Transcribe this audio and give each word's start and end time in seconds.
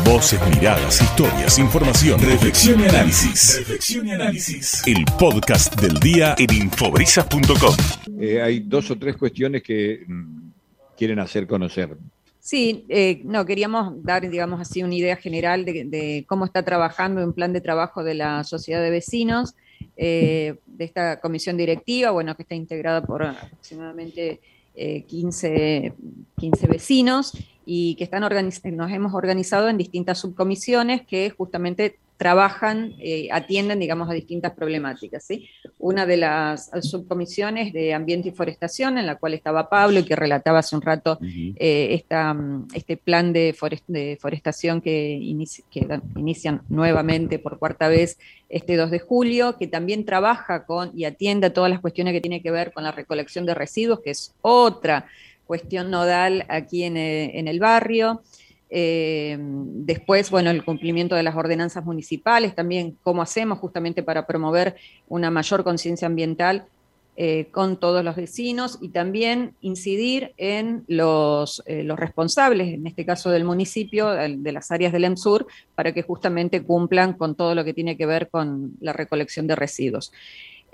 Voces, 0.00 0.40
miradas, 0.48 1.02
historias, 1.02 1.58
información, 1.58 2.18
reflexión 2.18 2.80
y 2.80 2.84
análisis. 2.84 3.58
Reflexión 3.58 4.08
y 4.08 4.12
análisis. 4.12 4.82
El 4.86 5.04
podcast 5.18 5.78
del 5.80 6.00
día 6.00 6.34
en 6.38 6.52
infobrisas.com. 6.52 7.76
Eh, 8.18 8.40
hay 8.40 8.60
dos 8.60 8.90
o 8.90 8.98
tres 8.98 9.16
cuestiones 9.16 9.62
que 9.62 10.02
mm, 10.06 10.50
quieren 10.96 11.18
hacer 11.18 11.46
conocer. 11.46 11.96
Sí, 12.40 12.86
eh, 12.88 13.20
no, 13.24 13.44
queríamos 13.44 14.02
dar, 14.02 14.28
digamos 14.28 14.60
así, 14.60 14.82
una 14.82 14.94
idea 14.94 15.16
general 15.16 15.64
de, 15.64 16.24
cómo 16.26 16.46
está 16.46 16.64
trabajando 16.64 17.22
un 17.22 17.34
plan 17.34 17.52
de 17.52 17.60
trabajo 17.60 18.02
de 18.02 18.14
la 18.14 18.42
sociedad 18.44 18.82
de 18.82 18.90
vecinos, 18.90 19.54
eh, 19.96 20.56
de 20.66 20.84
esta 20.84 21.20
comisión 21.20 21.56
directiva, 21.56 22.10
bueno, 22.10 22.34
que 22.34 22.42
está 22.42 22.54
integrada 22.54 23.02
por 23.04 23.22
aproximadamente 23.22 24.40
15, 24.74 25.92
15 26.38 26.66
vecinos 26.66 27.34
y 27.64 27.94
que 27.96 28.04
están 28.04 28.22
nos 28.22 28.90
hemos 28.92 29.14
organizado 29.14 29.68
en 29.68 29.78
distintas 29.78 30.18
subcomisiones 30.18 31.02
que 31.02 31.30
justamente 31.30 31.96
trabajan, 32.22 32.94
eh, 33.00 33.26
atienden, 33.32 33.80
digamos, 33.80 34.08
a 34.08 34.12
distintas 34.12 34.52
problemáticas. 34.52 35.24
¿sí? 35.24 35.48
Una 35.80 36.06
de 36.06 36.18
las 36.18 36.70
subcomisiones 36.80 37.72
de 37.72 37.94
Ambiente 37.94 38.28
y 38.28 38.30
Forestación, 38.30 38.96
en 38.96 39.06
la 39.06 39.16
cual 39.16 39.34
estaba 39.34 39.68
Pablo 39.68 39.98
y 39.98 40.04
que 40.04 40.14
relataba 40.14 40.60
hace 40.60 40.76
un 40.76 40.82
rato 40.82 41.18
eh, 41.20 42.00
este 42.74 42.96
plan 42.96 43.32
de, 43.32 43.56
forestación 44.20 44.80
que, 44.80 45.14
inician 46.14 46.62
nuevamente 46.68 47.40
por 47.40 47.58
cuarta 47.58 47.88
vez 47.88 48.18
este 48.48 48.76
2 48.76 48.92
de 48.92 49.00
julio, 49.00 49.56
que 49.58 49.66
también 49.66 50.04
trabaja 50.04 50.64
con 50.64 50.96
y 50.96 51.06
atiende 51.06 51.48
a 51.48 51.52
todas 51.52 51.72
las 51.72 51.80
cuestiones 51.80 52.12
que 52.12 52.20
tienen 52.20 52.40
que 52.40 52.52
ver 52.52 52.72
con 52.72 52.84
la 52.84 52.92
recolección 52.92 53.46
de 53.46 53.54
residuos, 53.54 53.98
que 53.98 54.10
es 54.10 54.32
otra 54.42 55.06
cuestión 55.52 55.90
nodal 55.90 56.46
aquí 56.48 56.82
en, 56.84 56.96
eh, 56.96 57.38
el 57.38 57.60
barrio. 57.60 58.22
Eh, 58.70 59.36
después, 59.38 60.30
bueno, 60.30 60.48
el 60.48 60.64
cumplimiento 60.64 61.14
de 61.14 61.22
las 61.22 61.36
ordenanzas 61.36 61.84
municipales, 61.84 62.54
también 62.54 62.96
cómo 63.02 63.20
hacemos 63.20 63.58
justamente 63.58 64.02
para 64.02 64.26
promover 64.26 64.76
una 65.08 65.30
mayor 65.30 65.62
conciencia 65.62 66.06
ambiental 66.06 66.64
eh, 67.18 67.48
con 67.50 67.76
todos 67.76 68.02
los 68.02 68.16
vecinos 68.16 68.78
y 68.80 68.88
también 68.88 69.54
incidir 69.60 70.32
en 70.38 70.84
los, 70.88 71.62
responsables, 71.66 72.68
en 72.72 72.86
este 72.86 73.04
caso 73.04 73.28
del 73.28 73.44
municipio, 73.44 74.08
de 74.08 74.52
las 74.52 74.70
áreas 74.70 74.90
del 74.90 75.04
EMSUR, 75.04 75.46
para 75.74 75.92
que 75.92 76.00
justamente 76.00 76.62
cumplan 76.62 77.12
con 77.12 77.34
todo 77.34 77.54
lo 77.54 77.62
que 77.62 77.74
tiene 77.74 77.98
que 77.98 78.06
ver 78.06 78.30
con 78.30 78.72
la 78.80 78.94
recolección 78.94 79.46
de 79.46 79.54
residuos. 79.54 80.12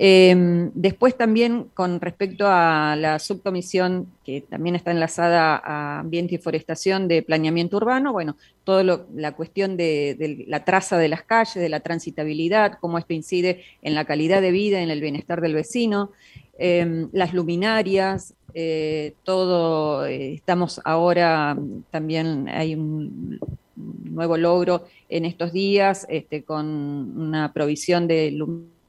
Em, 0.01 0.71
después 0.75 1.17
también 1.17 1.65
con 1.75 2.01
respecto 2.01 2.47
a 2.47 2.95
la 2.97 3.19
subcomisión 3.19 4.07
que 4.25 4.43
también 4.43 4.77
está 4.77 4.93
enlazada 4.93 5.57
a 5.57 5.99
ambiente 5.99 6.37
y 6.37 6.39
forestación 6.39 7.09
de 7.09 7.25
planeamiento 7.25 7.79
urbano, 7.79 8.13
bueno, 8.13 8.37
toda 8.63 8.85
la 9.13 9.33
cuestión 9.33 9.77
de, 9.77 10.45
la 10.47 10.65
traza 10.65 10.99
de 10.99 11.09
las 11.09 11.25
calles, 11.25 11.57
de 11.57 11.69
la 11.69 11.81
transitabilidad, 11.81 12.79
cómo 12.81 12.99
esto 12.99 13.13
incide 13.13 13.65
en 13.83 13.97
la 13.97 14.05
calidad 14.05 14.41
de 14.41 14.53
vida, 14.53 14.81
en 14.83 14.91
el 14.91 15.01
bienestar 15.01 15.41
del 15.41 15.55
vecino, 15.55 16.13
em, 16.59 17.09
las 17.13 17.35
luminarias, 17.35 18.35
eh, 18.55 19.15
todo, 19.25 20.07
eh, 20.07 20.35
estamos 20.35 20.81
ahora, 20.85 21.57
también 21.91 22.49
hay 22.49 22.77
un 22.77 23.41
nuevo 23.75 24.37
logro 24.37 24.85
en 25.09 25.25
estos 25.25 25.53
días 25.53 26.07
este, 26.09 26.45
con 26.45 26.67
una 26.67 27.53
provisión 27.53 28.07
de 28.07 28.31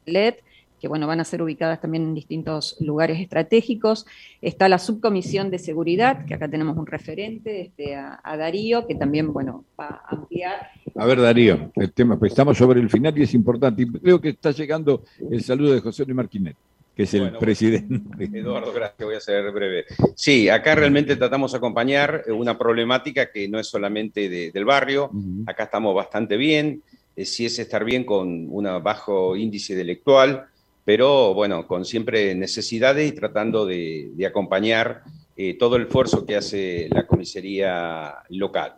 LED 0.05 0.35
que 0.79 0.87
bueno, 0.87 1.07
van 1.07 1.19
a 1.19 1.23
ser 1.23 1.41
ubicadas 1.41 1.81
también 1.81 2.03
en 2.03 2.13
distintos 2.15 2.77
lugares 2.79 3.19
estratégicos. 3.19 4.05
Está 4.41 4.69
la 4.69 4.79
subcomisión 4.79 5.51
de 5.51 5.59
seguridad, 5.59 6.25
que 6.25 6.33
acá 6.33 6.47
tenemos 6.47 6.77
un 6.77 6.87
referente, 6.87 7.61
este, 7.61 7.95
a, 7.95 8.37
Darío, 8.37 8.87
que 8.87 8.95
también 8.95 9.33
bueno, 9.33 9.65
va 9.79 10.01
a 10.05 10.15
ampliar. 10.15 10.69
A 10.95 11.05
ver, 11.05 11.21
Darío, 11.21 11.71
el 11.75 11.91
tema, 11.91 12.17
pues 12.17 12.31
estamos 12.31 12.57
sobre 12.57 12.79
el 12.79 12.89
final 12.89 13.17
y 13.17 13.23
es 13.23 13.33
importante. 13.33 13.83
Y 13.83 13.91
creo 13.91 14.21
que 14.21 14.29
está 14.29 14.51
llegando 14.51 15.03
el 15.29 15.43
saludo 15.43 15.73
de 15.73 15.81
José 15.81 16.05
Luis 16.05 16.15
Marquinet 16.15 16.55
que 16.99 17.03
es 17.03 17.13
el 17.13 17.31
presidente. 17.37 18.25
Eduardo, 18.37 18.73
gracias, 18.73 19.05
voy 19.05 19.15
a 19.15 19.21
ser 19.21 19.49
breve. 19.53 19.85
Sí, 20.15 20.49
acá 20.49 20.75
realmente 20.75 21.15
tratamos 21.15 21.53
de 21.53 21.57
acompañar 21.57 22.25
una 22.27 22.57
problemática 22.57 23.31
que 23.31 23.47
no 23.47 23.57
es 23.57 23.67
solamente 23.67 24.27
del 24.27 24.65
barrio, 24.65 25.09
acá 25.47 25.63
estamos 25.63 25.95
bastante 25.95 26.35
bien, 26.35 26.83
eh, 27.15 27.23
si 27.23 27.45
es 27.45 27.57
estar 27.57 27.85
bien 27.85 28.03
con 28.03 28.47
un 28.49 28.65
bajo 28.83 29.37
índice 29.37 29.71
intelectual, 29.71 30.47
pero 30.89 31.35
bueno, 31.35 31.67
con 31.67 31.85
siempre 31.85 32.33
necesidades 32.33 33.07
y 33.07 33.13
tratando 33.13 33.63
de, 33.67 34.11
acompañar 34.27 35.03
eh, 35.37 35.53
todo 35.53 35.75
el 35.75 35.83
esfuerzo 35.83 36.25
que 36.25 36.35
hace 36.35 36.87
la 36.89 37.05
comisaría 37.05 38.15
local. 38.29 38.73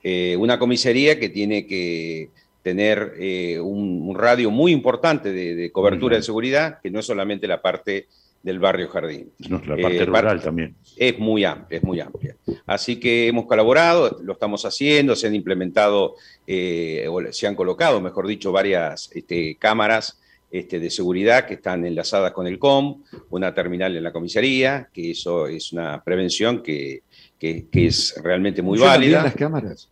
Eh, 0.00 0.36
una 0.38 0.60
comisaría 0.60 1.18
que 1.18 1.28
tiene 1.28 1.66
que 1.66 2.30
tener 2.62 3.14
eh, 3.18 3.58
un, 3.58 4.14
radio 4.14 4.52
muy 4.52 4.70
importante 4.70 5.32
de, 5.32 5.72
cobertura 5.72 6.14
de 6.14 6.22
seguridad, 6.22 6.78
que 6.80 6.88
no 6.88 7.00
es 7.00 7.06
solamente 7.06 7.48
la 7.48 7.60
parte 7.60 8.06
del 8.44 8.60
barrio 8.60 8.86
Jardín. 8.86 9.32
la 9.40 9.76
parte 9.76 10.04
rural 10.04 10.40
también. 10.40 10.76
Es 10.96 11.18
muy 11.18 11.44
amplia, 11.44 11.78
es 11.78 11.82
muy 11.82 11.98
amplia. 11.98 12.36
Así 12.64 13.00
que 13.00 13.26
hemos 13.26 13.46
colaborado, 13.46 14.20
lo 14.22 14.34
estamos 14.34 14.64
haciendo, 14.64 15.16
se 15.16 15.26
han 15.26 15.34
implementado, 15.34 16.14
o 16.14 17.32
se 17.32 17.46
han 17.48 17.56
colocado, 17.56 18.00
mejor 18.00 18.28
dicho, 18.28 18.52
varias 18.52 19.10
este, 19.12 19.56
cámaras 19.56 20.20
este, 20.58 20.80
de 20.80 20.90
seguridad 20.90 21.46
que 21.46 21.54
están 21.54 21.84
enlazadas 21.84 22.32
con 22.32 22.46
el 22.46 22.58
COM, 22.58 23.02
una 23.30 23.52
terminal 23.54 23.94
en 23.96 24.02
la 24.02 24.12
comisaría, 24.12 24.88
que 24.92 25.10
eso 25.10 25.46
es 25.46 25.72
una 25.72 26.02
prevención 26.02 26.62
que, 26.62 27.02
es 27.40 28.14
realmente 28.22 28.62
muy 28.62 28.78
válida. 28.78 29.18
bien 29.18 29.22
las 29.22 29.34
cámaras? 29.34 29.88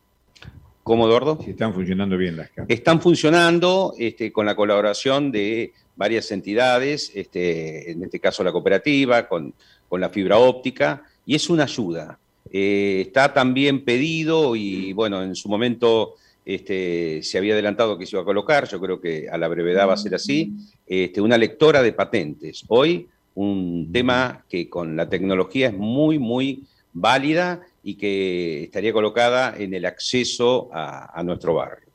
¿Cómo, 0.82 1.06
Eduardo? 1.06 1.38
Si 1.44 1.50
están 1.50 1.74
funcionando 1.74 2.16
bien 2.16 2.36
las 2.36 2.48
cámaras. 2.50 2.76
Están 2.76 3.00
funcionando 3.00 3.94
este, 3.98 4.32
con 4.32 4.46
la 4.46 4.56
colaboración 4.56 5.30
de 5.30 5.72
varias 5.96 6.30
entidades, 6.32 7.12
este, 7.14 7.90
en 7.90 8.02
este 8.02 8.18
caso 8.18 8.42
la 8.42 8.52
cooperativa, 8.52 9.28
con, 9.28 9.54
la 9.90 10.08
fibra 10.08 10.38
óptica, 10.38 11.04
y 11.24 11.36
es 11.36 11.48
una 11.48 11.64
ayuda. 11.64 12.18
Eh, 12.50 13.02
está 13.06 13.32
también 13.32 13.84
pedido 13.84 14.56
y, 14.56 14.92
bueno, 14.92 15.22
en 15.22 15.36
su 15.36 15.48
momento 15.48 16.14
este, 16.44 17.22
se 17.22 17.38
había 17.38 17.54
adelantado 17.54 17.98
que 17.98 18.06
se 18.06 18.16
iba 18.16 18.22
a 18.22 18.26
colocar, 18.26 18.68
yo 18.68 18.80
creo 18.80 19.00
que 19.00 19.28
a 19.30 19.38
la 19.38 19.48
brevedad 19.48 19.88
va 19.88 19.94
a 19.94 19.98
ser 19.98 20.14
así, 20.14 20.52
este, 20.86 21.20
una 21.20 21.38
lectora 21.38 21.82
de 21.82 21.92
patentes. 21.92 22.64
Hoy 22.68 23.08
un 23.34 23.90
tema 23.92 24.44
que 24.48 24.68
con 24.68 24.96
la 24.96 25.08
tecnología 25.08 25.68
es 25.68 25.74
muy, 25.74 26.18
muy 26.18 26.64
válida 26.92 27.60
y 27.82 27.94
que 27.94 28.64
estaría 28.64 28.92
colocada 28.92 29.54
en 29.58 29.74
el 29.74 29.84
acceso 29.84 30.70
a, 30.72 31.20
nuestro 31.24 31.54
barrio. 31.54 31.88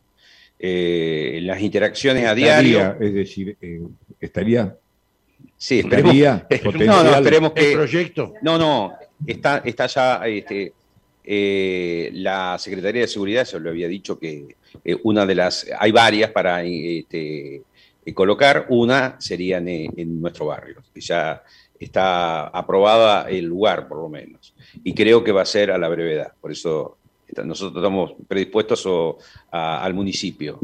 Eh, 0.60 1.40
las 1.44 1.62
interacciones 1.62 2.26
a 2.26 2.36
diario. 2.36 2.96
Es 3.00 3.14
decir, 3.14 3.58
eh, 3.62 3.82
estaría. 4.20 4.76
Sí, 5.58 5.80
esperemos, 5.80 6.16
no, 6.86 7.04
no, 7.04 7.16
esperemos 7.16 7.54
que. 7.54 7.72
El 7.72 7.78
proyecto. 7.78 8.34
No, 8.42 8.58
no, 8.58 8.94
está, 9.26 9.62
está 9.64 9.88
ya 9.88 10.28
este, 10.28 10.74
eh, 11.32 12.10
la 12.14 12.58
Secretaría 12.58 13.02
de 13.02 13.08
Seguridad, 13.08 13.46
se 13.46 13.60
lo 13.60 13.70
había 13.70 13.88
dicho 13.88 14.18
que 14.18 14.56
eh, 14.84 14.98
una 15.04 15.28
de 15.28 15.36
las, 15.36 15.68
hay 15.78 15.92
varias 15.92 16.32
para 16.32 16.64
este, 16.64 17.62
eh, 18.04 18.14
colocar, 18.16 18.66
una 18.70 19.16
sería 19.22 19.60
en, 19.60 20.20
nuestro 20.20 20.48
barrio, 20.48 20.78
que 20.92 21.00
ya 21.00 21.44
está 21.80 22.48
aprobada 22.48 23.30
el 23.30 23.46
lugar 23.46 23.88
por 23.88 24.00
lo 24.00 24.10
menos, 24.10 24.56
y 24.84 24.96
creo 24.96 25.24
que 25.24 25.32
va 25.32 25.44
a 25.44 25.46
ser 25.46 25.70
a 25.70 25.78
la 25.78 25.88
brevedad, 25.88 26.34
por 26.42 26.52
eso 26.52 26.98
nosotros 27.46 27.84
estamos 27.84 28.14
predispuestos 28.28 28.88
al 29.52 29.94
municipio. 29.94 30.60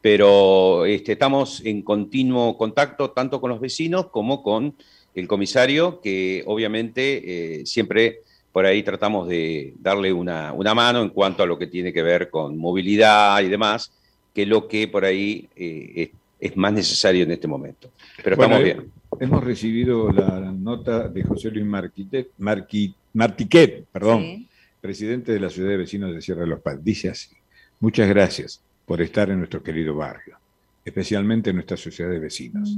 Pero 0.00 0.84
este, 0.84 1.12
estamos 1.12 1.64
en 1.64 1.82
continuo 1.82 2.58
contacto 2.58 3.12
tanto 3.12 3.40
con 3.40 3.50
los 3.50 3.60
vecinos 3.60 4.08
como 4.08 4.42
con 4.42 4.74
el 5.14 5.28
comisario, 5.28 6.00
que 6.00 6.42
obviamente 6.44 7.62
siempre 7.64 8.22
por 8.52 8.66
ahí 8.66 8.82
tratamos 8.82 9.28
de 9.28 9.74
darle 9.78 10.12
una, 10.12 10.52
mano 10.74 11.02
en 11.02 11.10
cuanto 11.10 11.42
a 11.42 11.46
lo 11.46 11.58
que 11.58 11.66
tiene 11.66 11.92
que 11.92 12.02
ver 12.02 12.30
con 12.30 12.56
movilidad 12.56 13.40
y 13.42 13.48
demás, 13.48 13.92
que 14.34 14.42
es 14.42 14.48
lo 14.48 14.66
que 14.66 14.88
por 14.88 15.04
ahí 15.04 15.48
eh, 15.56 16.10
es, 16.40 16.56
más 16.56 16.72
necesario 16.72 17.24
en 17.24 17.32
este 17.32 17.48
momento. 17.48 17.90
Pero 18.22 18.34
estamos 18.34 18.62
bien. 18.62 18.90
Hemos 19.20 19.42
recibido 19.42 20.10
la 20.12 20.52
nota 20.52 21.08
de 21.08 21.22
José 21.22 21.50
Luis 21.50 21.64
Marquitet, 21.64 22.30
Martiquet, 22.38 23.86
perdón, 23.90 24.46
presidente 24.80 25.32
de 25.32 25.40
la 25.40 25.50
Ciudad 25.50 25.70
de 25.70 25.76
Vecinos 25.76 26.14
de 26.14 26.22
Sierra 26.22 26.42
de 26.42 26.48
los 26.48 26.60
Padres. 26.60 26.84
Dice 26.84 27.08
así, 27.08 27.34
muchas 27.80 28.08
gracias 28.08 28.62
por 28.86 29.02
estar 29.02 29.28
en 29.30 29.38
nuestro 29.38 29.62
querido 29.62 29.94
barrio, 29.96 30.38
especialmente 30.84 31.50
en 31.50 31.56
nuestra 31.56 31.76
sociedad 31.76 32.10
de 32.10 32.18
vecinos. 32.18 32.76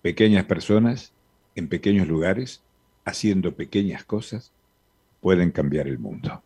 Pequeñas 0.00 0.44
personas, 0.46 1.12
en 1.54 1.68
pequeños 1.68 2.08
lugares, 2.08 2.62
haciendo 3.04 3.54
pequeñas 3.54 4.04
cosas 4.04 4.52
pueden 5.22 5.52
cambiar 5.52 5.86
el 5.86 5.98
mundo. 5.98 6.42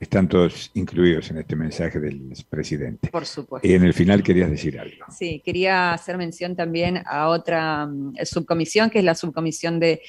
Están 0.00 0.28
todos 0.28 0.70
incluidos 0.74 1.28
en 1.32 1.38
este 1.38 1.56
mensaje 1.56 1.98
del 1.98 2.32
presidente. 2.48 3.10
Por 3.10 3.26
supuesto. 3.26 3.66
Y 3.66 3.72
en 3.72 3.82
el 3.82 3.92
final 3.92 4.22
querías 4.22 4.48
decir 4.48 4.78
algo. 4.78 5.04
Sí, 5.10 5.42
quería 5.44 5.92
hacer 5.92 6.16
mención 6.16 6.54
también 6.54 7.02
a 7.04 7.28
otra 7.28 7.86
mm, 7.86 8.14
subcomisión, 8.22 8.90
que 8.90 9.00
es 9.00 9.04
la 9.04 9.16
subcomisión 9.16 9.80
de, 9.80 10.00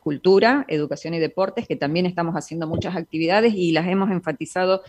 Cultura, 0.00 0.64
Educación 0.66 1.12
y 1.12 1.18
Deportes, 1.18 1.68
que 1.68 1.76
también 1.76 2.06
estamos 2.06 2.34
haciendo 2.34 2.66
muchas 2.66 2.96
actividades 2.96 3.52
y 3.54 3.72
las 3.72 3.86
hemos 3.86 4.10
enfatizado 4.10 4.82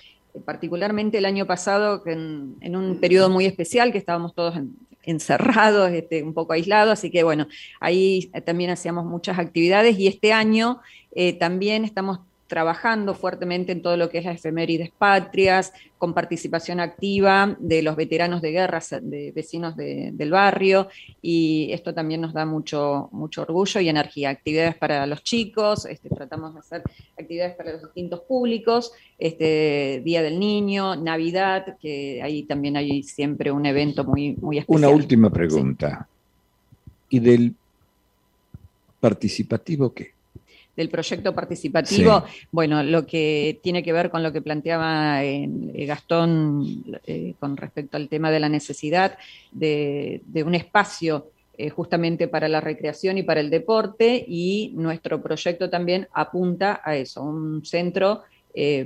particularmente 0.45 1.18
el 1.18 1.25
año 1.25 1.45
pasado, 1.45 2.01
en, 2.06 2.56
en 2.62 2.78
un 2.78 3.01
periodo 3.01 3.30
muy 3.30 3.45
especial, 3.45 3.92
que 3.92 3.98
estábamos 3.98 4.33
todos 4.33 4.56
encerrados, 5.06 5.92
este, 5.94 6.24
un 6.24 6.34
poco 6.34 6.54
aislados, 6.54 6.94
así 6.94 7.12
que 7.12 7.24
bueno, 7.24 7.48
ahí 7.80 8.31
también 8.46 8.69
hacíamos 8.69 9.06
muchas 9.06 9.40
actividades 9.40 9.98
y 10.00 10.07
este 10.07 10.34
año 10.34 10.81
eh, 11.12 11.34
también 11.34 11.86
estamos 11.86 12.19
trabajando 12.47 13.15
fuertemente 13.15 13.71
en 13.71 13.81
todo 13.81 13.97
lo 13.97 14.09
que 14.09 14.19
es 14.19 14.25
las 14.25 14.36
efemérides 14.36 14.92
patrias, 14.92 15.74
con 15.97 16.13
participación 16.13 16.80
activa 16.80 17.56
de 17.59 17.81
los 17.81 17.95
veteranos 17.95 18.42
de 18.42 18.51
guerra, 18.51 18.80
de 19.01 19.31
vecinos 19.31 19.75
del 19.75 20.30
barrio, 20.30 20.88
y 21.21 21.69
esto 21.71 21.94
también 21.94 22.21
nos 22.21 22.33
da 22.33 22.45
mucho, 22.45 23.09
mucho 23.12 23.42
orgullo 23.42 23.81
y 23.81 23.89
energía. 23.89 24.30
Actividades 24.30 24.75
para 24.75 25.07
los 25.07 25.24
chicos, 25.24 25.86
este, 25.86 26.09
tratamos 26.09 26.53
de 26.53 26.59
hacer 26.59 26.83
actividades 27.18 27.56
para 27.56 27.74
los 27.74 27.81
distintos 27.81 28.21
públicos, 28.21 28.92
este, 29.18 30.01
Día 30.06 30.21
del 30.21 30.39
Niño, 30.39 30.95
Navidad, 30.95 31.77
que 31.81 32.21
ahí 32.21 32.44
también 32.44 32.77
hay 32.77 33.01
siempre 33.03 33.51
un 33.51 33.65
evento 33.65 34.03
muy, 34.03 34.36
muy 34.36 34.59
especial. 34.59 34.77
Una 34.77 34.89
última 34.95 35.31
pregunta. 35.31 36.07
¿Y 37.09 37.19
del 37.19 37.56
participativo 39.00 39.94
qué? 39.94 40.15
Del 40.75 40.89
proyecto 40.89 41.33
participativo, 41.33 42.24
bueno, 42.51 42.83
lo 42.83 43.06
que 43.06 43.60
tiene 43.63 43.83
que 43.83 43.94
ver 43.94 44.10
con 44.10 44.24
lo 44.24 44.31
que 44.31 44.42
planteaba 44.42 45.24
eh, 45.24 45.48
Gastón 45.88 46.83
eh, 47.06 47.33
con 47.39 47.56
respecto 47.56 47.98
al 47.98 48.10
tema 48.10 48.31
de 48.31 48.39
la 48.39 48.50
necesidad 48.50 49.18
de, 49.51 50.22
un 50.45 50.56
espacio 50.56 51.31
eh, 51.57 51.69
justamente 51.69 52.27
para 52.27 52.48
la 52.50 52.60
recreación 52.60 53.18
y 53.18 53.24
para 53.24 53.39
el 53.39 53.50
deporte, 53.50 54.24
y 54.27 54.74
nuestro 54.75 55.22
proyecto 55.22 55.69
también 55.69 56.07
apunta 56.13 56.81
a 56.83 56.95
eso, 56.95 57.24
un 57.24 57.66
centro 57.66 58.24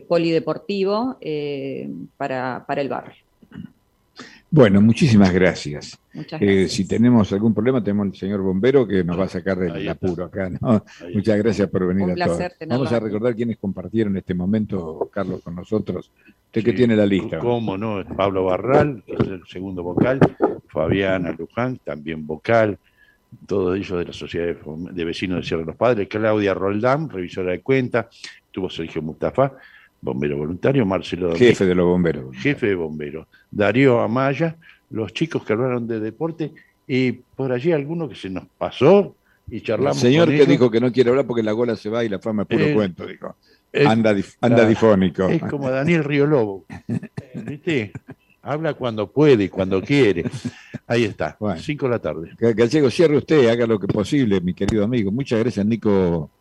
polideportivo 0.07 1.19
para, 2.17 2.65
para 2.65 2.81
el 2.81 2.89
barrio. 2.89 3.28
Bueno, 4.51 4.81
muchísimas 4.81 5.31
gracias. 5.31 5.99
Eh, 6.39 6.67
si 6.67 6.87
tenemos 6.87 7.31
algún 7.33 7.53
problema, 7.53 7.83
tenemos 7.83 8.07
al 8.07 8.15
señor 8.15 8.41
bombero 8.41 8.87
que 8.87 9.03
nos 9.03 9.19
va 9.19 9.25
a 9.25 9.29
sacar 9.29 9.57
del 9.59 9.87
apuro 9.87 10.25
acá. 10.25 10.49
Muchas 11.13 11.37
gracias 11.37 11.69
por 11.69 11.87
venir 11.87 12.11
a 12.11 12.25
todos. 12.25 12.43
Vamos 12.67 12.91
a 12.91 12.99
recordar 12.99 13.35
quienes 13.35 13.57
compartieron 13.57 14.17
este 14.17 14.33
momento, 14.33 15.07
Carlos, 15.13 15.41
con 15.43 15.55
nosotros. 15.55 16.11
Usted 16.47 16.63
que 16.63 16.73
tiene 16.73 16.95
la 16.95 17.05
lista. 17.05 17.37
Cómo 17.37 17.77
no, 17.77 18.03
Pablo 18.15 18.45
Barral, 18.45 19.03
que 19.05 19.13
es 19.13 19.19
el 19.19 19.43
segundo 19.45 19.83
vocal, 19.83 20.19
Fabiana 20.67 21.31
Luján, 21.37 21.77
también 21.83 22.25
vocal, 22.25 22.79
todos 23.45 23.77
ellos 23.77 23.99
de 23.99 24.05
la 24.05 24.13
Sociedad 24.13 24.55
de 24.55 25.05
Vecinos 25.05 25.37
de 25.37 25.43
Sierra 25.43 25.61
de 25.61 25.67
los 25.67 25.75
Padres, 25.75 26.07
Claudia 26.07 26.55
Roldán, 26.55 27.09
revisora 27.09 27.51
de 27.51 27.61
cuenta, 27.61 28.09
tuvo 28.51 28.67
Sergio 28.67 29.03
Mustafa, 29.03 29.53
bombero 30.01 30.37
voluntario, 30.37 30.85
Marcelo 30.85 31.35
Jefe 31.35 31.65
de 31.65 31.75
los 31.75 31.85
bomberos. 31.85 32.35
Jefe 32.37 32.67
de 32.67 32.75
bomberos. 32.75 33.27
Darío 33.51 34.01
Amaya, 34.01 34.57
los 34.89 35.13
chicos 35.13 35.43
que 35.43 35.53
hablaron 35.53 35.87
de 35.87 35.99
deporte 35.99 36.51
y 36.87 37.11
por 37.11 37.51
allí 37.51 37.71
alguno 37.71 38.09
que 38.09 38.15
se 38.15 38.29
nos 38.29 38.45
pasó 38.57 39.15
y 39.49 39.61
charlamos. 39.61 40.03
El 40.03 40.09
señor 40.09 40.29
que 40.29 40.45
dijo 40.45 40.71
que 40.71 40.79
no 40.79 40.91
quiere 40.91 41.09
hablar 41.09 41.25
porque 41.25 41.43
la 41.43 41.51
gola 41.51 41.75
se 41.75 41.89
va 41.89 42.03
y 42.03 42.09
la 42.09 42.19
fama 42.19 42.43
es 42.43 42.47
puro 42.47 42.73
cuento, 42.73 43.05
dijo. 43.05 43.35
anda, 43.85 44.15
anda 44.41 44.65
difónico. 44.65 45.27
Es 45.27 45.41
como 45.43 45.69
Daniel 45.69 46.03
Río 46.03 46.25
Lobo. 46.25 46.65
¿Viste? 47.33 47.91
Habla 48.41 48.73
cuando 48.73 49.11
puede 49.11 49.45
y 49.45 49.49
cuando 49.49 49.81
quiere. 49.81 50.23
Ahí 50.87 51.03
está, 51.03 51.37
cinco 51.57 51.85
de 51.85 51.91
la 51.91 51.99
tarde. 51.99 52.31
Gallego, 52.37 52.89
cierre 52.89 53.17
usted, 53.17 53.47
haga 53.49 53.67
lo 53.67 53.79
que 53.79 53.87
posible, 53.87 54.41
mi 54.41 54.53
querido 54.53 54.83
amigo. 54.83 55.11
Muchas 55.11 55.39
gracias, 55.39 55.65
Nico 55.65 56.31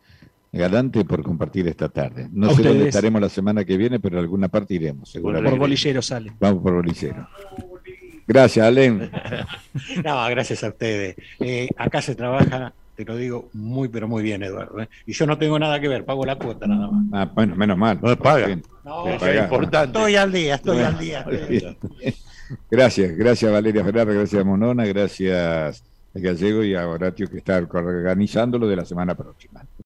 Galante 0.51 1.05
por 1.05 1.21
compartir 1.21 1.67
esta 1.67 1.89
tarde. 1.89 2.27
No 2.31 2.53
sé 2.53 2.63
dónde 2.63 2.87
estaremos 2.87 3.21
la 3.21 3.29
semana 3.29 3.63
que 3.65 3.77
viene, 3.77 3.99
pero 3.99 4.17
en 4.17 4.23
alguna 4.23 4.47
parte 4.47 4.73
iremos, 4.73 5.17
Por 5.21 5.57
bolillero 5.57 6.01
sale. 6.01 6.33
Vamos 6.39 6.63
por 6.63 6.73
bolillero. 6.73 7.27
Gracias, 8.27 8.65
Alen. 8.65 9.11
no, 10.05 10.29
gracias 10.29 10.63
a 10.63 10.69
ustedes. 10.69 11.15
Eh, 11.39 11.67
acá 11.77 12.01
se 12.01 12.15
trabaja, 12.15 12.73
te 12.95 13.03
lo 13.03 13.15
digo 13.15 13.49
muy, 13.53 13.89
pero 13.89 14.07
muy 14.07 14.21
bien, 14.21 14.43
Eduardo. 14.43 14.81
¿eh? 14.81 14.89
Y 15.05 15.13
yo 15.13 15.25
no 15.25 15.37
tengo 15.37 15.57
nada 15.57 15.79
que 15.79 15.87
ver, 15.87 16.05
pago 16.05 16.25
la 16.25 16.35
cuota 16.35 16.67
nada 16.67 16.89
más. 16.91 17.05
Ah, 17.11 17.31
bueno, 17.33 17.55
menos 17.55 17.77
mal. 17.77 17.99
No 18.01 18.15
paga. 18.17 18.59
No, 18.83 19.07
es 19.07 19.41
importante. 19.41 19.97
Estoy 19.97 20.15
al 20.15 20.31
día, 20.31 20.55
estoy 20.55 20.79
al 20.79 20.99
día. 20.99 21.25
Gracias, 22.69 23.15
gracias 23.15 23.51
Valeria 23.51 23.83
Ferrara, 23.83 24.11
gracias 24.11 24.43
Monona, 24.43 24.85
gracias 24.85 25.83
a 26.15 26.19
Gallego 26.19 26.63
y 26.63 26.73
a 26.73 26.87
Horatio 26.87 27.29
que 27.29 27.37
está 27.37 27.57
organizándolo 27.57 28.67
de 28.67 28.75
la 28.75 28.85
semana 28.85 29.15
próxima. 29.15 29.63